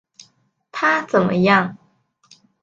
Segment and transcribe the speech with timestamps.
[0.71, 1.77] 他怎么样？